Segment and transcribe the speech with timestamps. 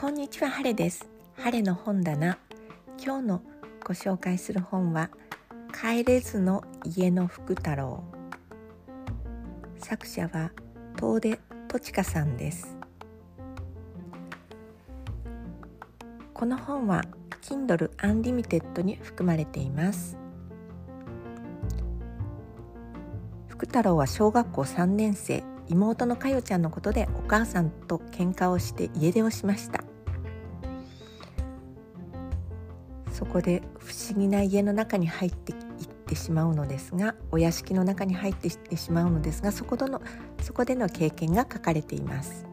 [0.00, 1.08] こんにちは晴れです。
[1.38, 2.38] 晴れの本棚。
[3.04, 3.42] 今日の
[3.84, 5.10] ご紹介する本は
[5.74, 8.04] 帰れずの家の福太郎。
[9.78, 10.52] 作者は
[10.96, 12.78] 遠出とちかさんです。
[16.32, 17.02] この本は
[17.42, 20.16] Kindle Unlimited に含まれています。
[23.48, 25.42] 福太郎は小学校3年生。
[25.70, 29.87] 妹のかよちゃんのことでお母さんと喧嘩をして家出をしました。
[33.18, 35.58] そこで不思議な家の中に入っていっ
[36.06, 40.00] てしまうのですがお屋敷の中に入っていってしまうのですがそこでの
[40.40, 42.46] そこでの経験が書かれています。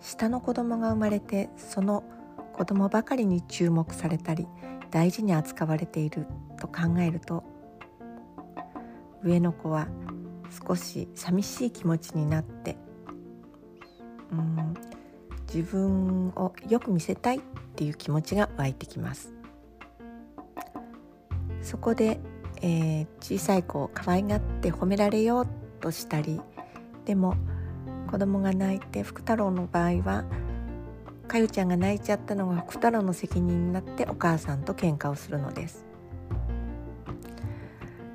[0.00, 2.02] 下の子供が生まれてその
[2.52, 4.48] 子供ばかりに注目されたり
[4.90, 6.26] 大事に扱われている
[6.58, 7.44] と考えると
[9.22, 9.86] 上の子は
[10.66, 12.76] 少し寂しい気持ちになって
[14.32, 14.74] うん
[15.46, 17.40] 自分をよく見せたい
[17.82, 19.32] っていう気持ちが湧いてきます。
[21.62, 22.20] そこで、
[22.60, 25.48] えー、小さい子を可愛がって褒められよう
[25.80, 26.40] としたり
[27.04, 27.36] でも
[28.10, 30.24] 子供が泣いて福太郎の場合は
[31.26, 35.84] かゆちゃんが泣いちゃったのが福太郎の責任になってお母さんと喧嘩をするのです。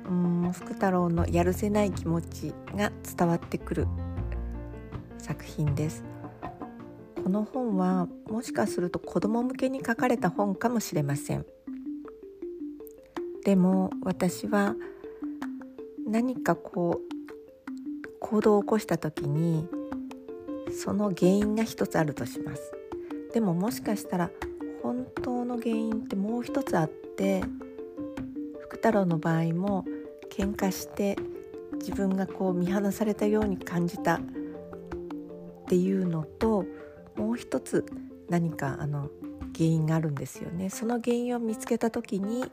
[0.08, 3.86] うん福太郎のやるせない気持ちが伝わってくる
[5.18, 6.04] 作品です。
[7.22, 11.46] この本はもしかすると子供向けに書かれた本かもしれません。
[13.44, 14.74] でも私は
[16.06, 19.68] 何かこう行動を起こした時に
[20.70, 22.72] その原因が一つあるとします。
[23.32, 24.30] でももしかしたら
[24.82, 27.42] 本当の原因ってもう一つあって
[28.60, 29.84] 福太郎の場合も
[30.30, 31.16] 喧嘩して
[31.74, 34.20] 自分がこう見放されたように感じたっ
[35.68, 36.47] ていうのと
[37.38, 37.86] 一つ
[38.28, 39.08] 何かあの
[39.54, 40.68] 原因があるんですよね。
[40.68, 42.44] その原因を見つけた時に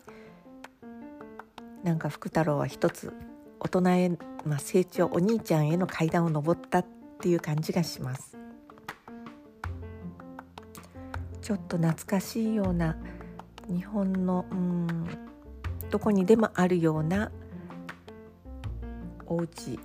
[1.83, 3.13] なんか福太郎は一つ
[3.59, 4.09] 大人へ、
[4.45, 6.85] まあ、成長お兄ちゃんへの階段を上ったっ
[7.19, 8.37] ていう感じがします。
[11.41, 12.97] ちょっと懐かしいような
[13.67, 14.87] 日本のうん
[15.91, 17.31] どこにでもあるような
[19.27, 19.79] お家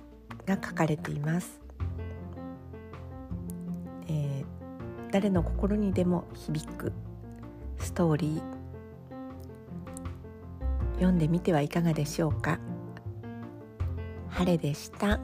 [0.45, 1.61] が書かれています、
[5.11, 6.93] 誰の心にでも響く
[7.77, 8.41] ストーリー
[10.95, 12.59] 読んでみてはいかがでしょうか？
[14.29, 15.19] 晴れでした。